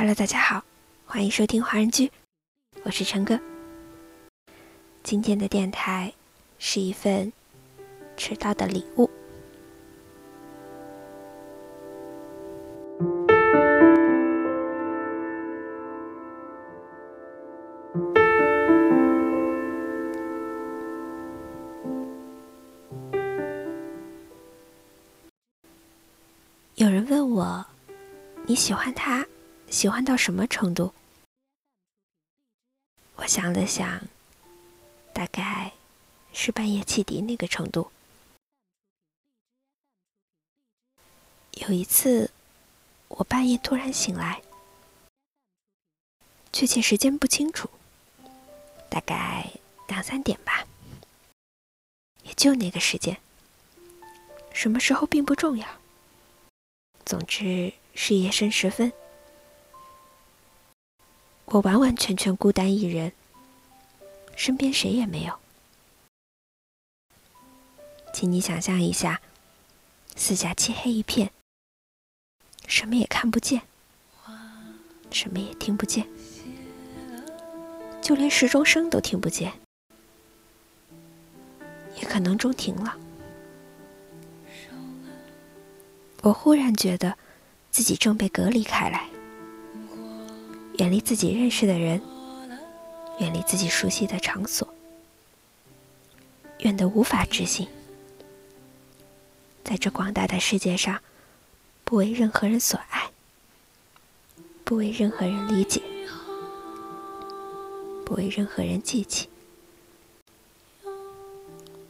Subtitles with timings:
[0.00, 0.64] Hello，大家好，
[1.04, 2.10] 欢迎收听华人居，
[2.84, 3.38] 我是陈哥。
[5.02, 6.10] 今天的电台
[6.58, 7.30] 是一份
[8.16, 9.10] 迟到的礼物。
[26.76, 27.66] 有人问我，
[28.46, 29.26] 你喜欢他，
[29.70, 30.92] 喜欢到什么程度？
[33.14, 34.02] 我想了想，
[35.12, 35.72] 大概
[36.32, 37.92] 是半夜汽笛那个程度。
[41.52, 42.32] 有一次，
[43.06, 44.42] 我半夜突然醒来，
[46.52, 47.70] 确切时间不清楚，
[48.88, 49.52] 大概
[49.86, 50.66] 两三点吧，
[52.24, 53.20] 也就那个时间，
[54.52, 55.80] 什么时候并不重要。
[57.04, 58.92] 总之是夜深时分，
[61.50, 63.12] 我完完全全孤单一人，
[64.36, 65.34] 身边谁也没有。
[68.14, 69.20] 请你想象一下，
[70.14, 71.32] 四下漆黑一片，
[72.68, 73.62] 什么也看不见，
[75.10, 76.06] 什么也听不见，
[78.00, 79.52] 就连时钟声都听不见，
[81.96, 82.96] 也可能钟停了。
[86.22, 87.18] 我忽然觉得，
[87.72, 89.08] 自己正被隔离开来，
[90.80, 92.00] 远离自己认识的人，
[93.18, 94.66] 远离自己熟悉的场所，
[96.60, 97.68] 远得无法置信。
[99.62, 100.98] 在这广大的世界上，
[101.84, 103.10] 不为任何人所爱，
[104.64, 105.82] 不为任何人理解，
[108.06, 109.28] 不为任何人记起。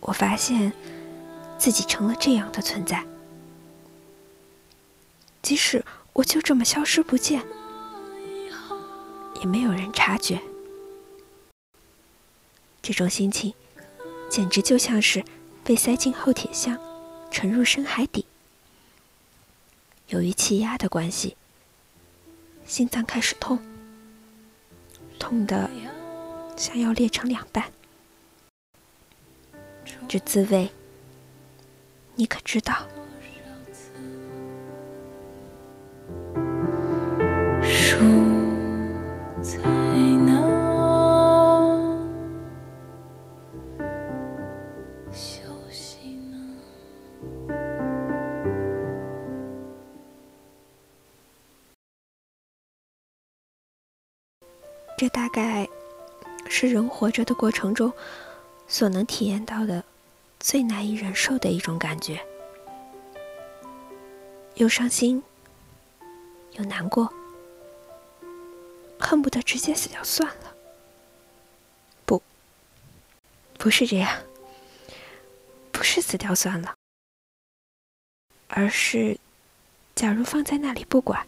[0.00, 0.72] 我发现
[1.60, 3.06] 自己成了这样的存在。
[5.42, 7.46] 即使我就这么消失不见，
[9.40, 10.40] 也没有人察觉。
[12.82, 13.52] 这种心情，
[14.30, 15.24] 简直就像是
[15.64, 16.78] 被塞进厚铁箱，
[17.30, 18.26] 沉入深海底。
[20.08, 21.36] 由于气压的关系，
[22.64, 23.58] 心脏开始痛，
[25.18, 25.68] 痛得
[26.56, 27.72] 像要裂成两半。
[30.08, 30.70] 这滋味，
[32.16, 32.88] 你可知道？
[55.00, 55.66] 这大概
[56.46, 57.90] 是人活着的过程中
[58.68, 59.82] 所能体验到的
[60.38, 62.22] 最难以忍受的一种感觉，
[64.56, 65.22] 又伤心，
[66.52, 67.10] 又难过，
[68.98, 70.54] 恨不得直接死掉算了。
[72.04, 72.22] 不，
[73.56, 74.20] 不是这样，
[75.72, 76.74] 不是死掉算了，
[78.48, 79.16] 而是，
[79.94, 81.26] 假如放在那里不管。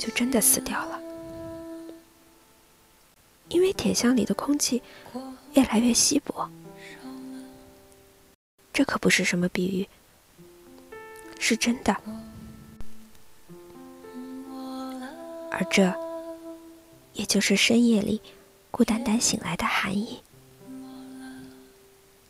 [0.00, 0.98] 就真的死掉了，
[3.50, 4.82] 因为铁箱里的空气
[5.52, 6.50] 越来越稀薄。
[8.72, 9.86] 这可不是什么比喻，
[11.38, 11.94] 是真的。
[15.50, 15.94] 而这，
[17.12, 18.22] 也就是深夜里
[18.70, 20.22] 孤单单醒来的含义。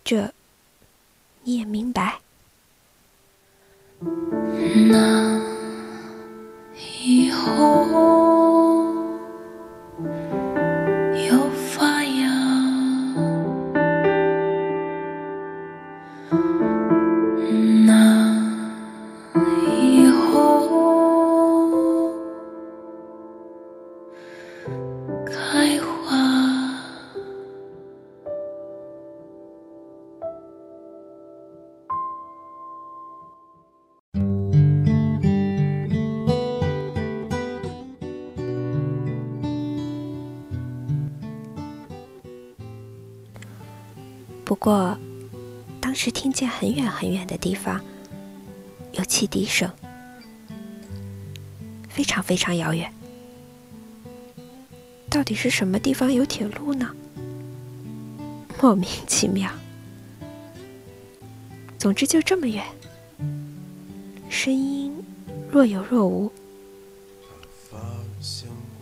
[0.03, 0.33] 这，
[1.45, 2.19] 你也明白。
[4.91, 5.40] 那。
[7.61, 8.10] 以后
[44.51, 44.99] 不过，
[45.81, 47.81] 当时听见很远很远的地方
[48.91, 49.71] 有汽笛声，
[51.89, 52.93] 非常非常遥远。
[55.09, 56.93] 到底是什么地方有铁路呢？
[58.61, 59.53] 莫名其妙。
[61.79, 62.67] 总之就这么远，
[64.29, 64.93] 声音
[65.49, 66.33] 若有若无，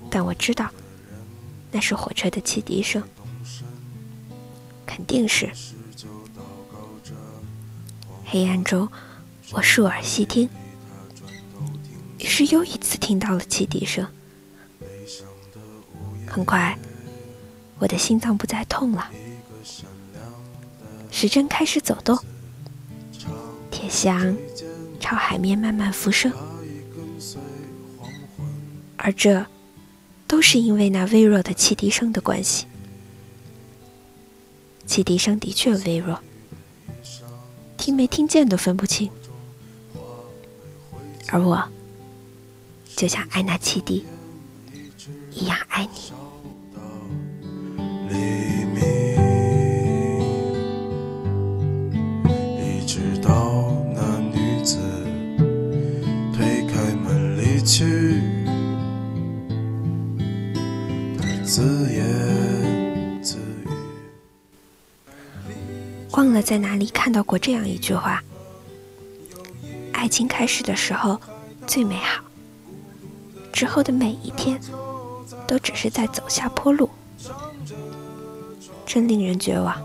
[0.09, 0.71] 但我知道
[1.71, 3.03] 那是火车的汽笛声。
[4.99, 5.49] 肯定是。
[8.25, 8.89] 黑暗中，
[9.53, 10.51] 我竖耳细听，
[12.19, 14.05] 于是又一次听到了汽笛声。
[16.27, 16.77] 很快，
[17.79, 19.09] 我的心脏不再痛了。
[21.13, 22.19] 时针开始走动，
[23.71, 24.37] 铁箱
[24.99, 26.33] 朝海面慢慢浮升，
[28.97, 29.47] 而这
[30.27, 32.67] 都是因为那微弱的汽笛声的关系。
[34.89, 36.19] 汽笛声的确微弱，
[37.77, 39.11] 听没听见都分不清。
[41.31, 41.63] 而我，
[42.97, 44.07] 就像爱那汽笛
[45.31, 46.11] 一样爱你。
[52.59, 54.79] 一直到那女子
[56.33, 58.23] 推开门离去，
[61.45, 62.58] 子夜。
[66.19, 68.21] 忘了在哪里看到过这样一句话：
[69.93, 71.21] 爱情开始的时候
[71.65, 72.21] 最美好，
[73.53, 74.61] 之后的每一天
[75.47, 76.91] 都只是在走下坡路，
[78.85, 79.81] 真令人绝望，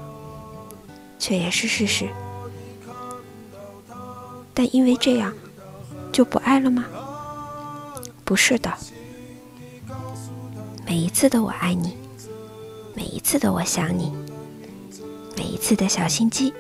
[1.20, 2.10] 却也是事实。
[4.56, 5.32] 但因为这样
[6.12, 6.86] 就不爱了吗？
[8.26, 8.74] 不是的，
[10.84, 11.96] 每一次的我爱你，
[12.96, 14.12] 每一次的我想你。
[15.36, 16.54] 每一次的小心机，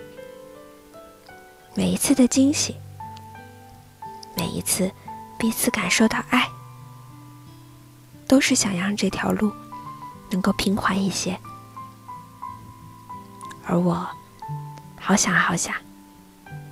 [1.75, 2.75] 每一次的惊喜，
[4.35, 4.91] 每一次
[5.37, 6.49] 彼此感受到爱，
[8.27, 9.51] 都是想让这条路
[10.31, 11.39] 能够平缓一些。
[13.65, 14.07] 而我，
[14.99, 15.75] 好想好想，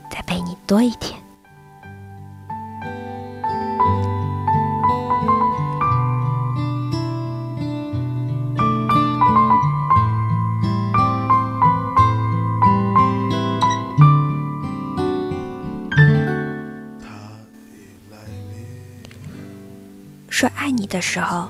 [0.09, 1.20] 再陪你多一天。
[20.92, 21.50] 的时候，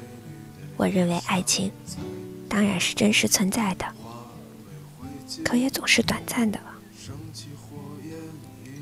[0.78, 1.72] 我认为爱情
[2.48, 3.86] 当然是真实存在的，
[5.44, 6.60] 可也总是短暂的。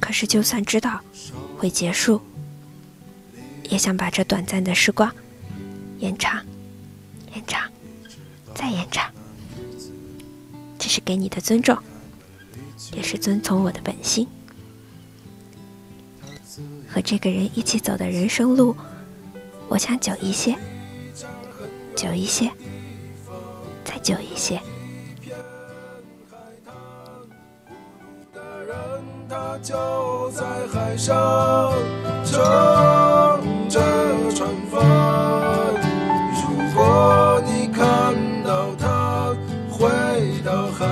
[0.02, 1.00] 可是就算知道
[1.58, 2.22] 会结束，
[3.70, 5.10] 也想把这短暂的时光
[6.00, 6.44] 延长、
[7.34, 7.72] 延长、
[8.54, 9.10] 再延长。
[10.78, 11.78] 这是给你的尊重，
[12.94, 14.28] 也是遵从我的本心。
[16.90, 18.76] 和这个人一起走的人生路。
[19.70, 20.58] 我想久一些，
[21.96, 22.52] 久一些，
[23.86, 24.60] 再久一些。
[29.30, 30.44] 他就在
[30.74, 31.72] 海上
[32.26, 32.42] 乘
[33.70, 33.80] 着
[34.36, 34.82] 船帆。
[36.34, 36.42] 如
[36.74, 39.36] 果你看到他
[39.70, 39.88] 回
[40.44, 40.88] 到海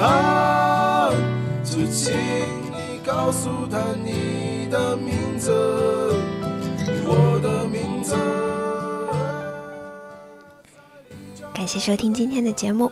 [0.00, 1.12] 岸，
[1.62, 3.66] 就请你告诉
[11.62, 12.90] 感谢收听今天的节目。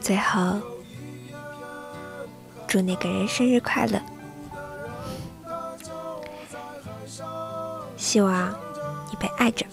[0.00, 0.60] 最后，
[2.68, 4.00] 祝那个人生日快乐！
[7.96, 8.54] 希望
[9.10, 9.66] 你被爱着，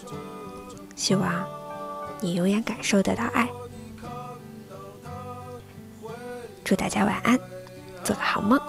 [0.95, 1.45] 希望
[2.19, 3.47] 你永远感受得到爱。
[6.63, 7.39] 祝大家晚安，
[8.03, 8.59] 做个好梦。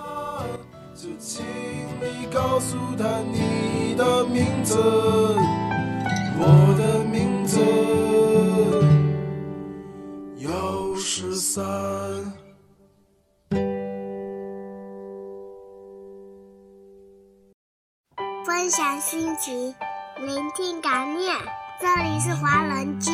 [18.44, 19.74] 分享心情，
[20.18, 21.34] 聆听感念。
[21.80, 23.10] 这里是华人居。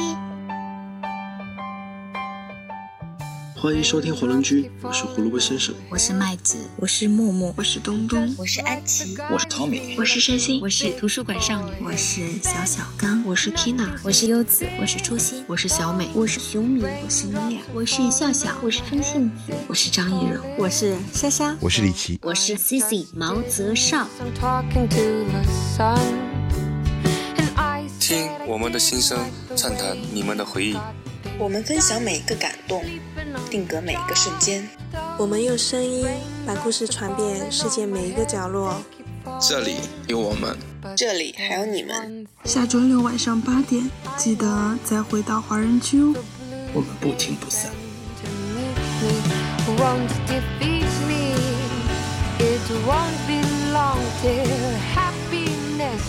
[3.67, 24.07] 欢迎收听《火龙居》，我是胡萝卜先生，我是麦子，我是默默，我是东东，我是安琪，我是汤米，我是山心，我是图书馆少女，我是小小刚，我是 Kina，我是优子，我是初心，我是小美，我是熊米，我是米娅，我是笑笑，我是风信子，我是张艺柔，我是莎莎，我是李琦，我是 Cici 毛泽少。
[27.99, 29.19] 听我们的心声，
[29.57, 30.77] 畅谈你们的回忆。
[31.39, 32.83] 我们分享每一个感动，
[33.51, 34.67] 定格每一个瞬间。
[35.19, 36.07] 我们用声音
[36.47, 38.83] 把故事传遍世界每一个角落。
[39.41, 39.77] 这里
[40.07, 40.57] 有我们，
[40.97, 42.27] 这里还有你们。
[42.45, 46.15] 下周六晚上八点，记得再回到华人区哦。
[46.73, 47.71] 我们不听不散。
[52.39, 53.41] It won't be
[53.73, 56.03] long till happiness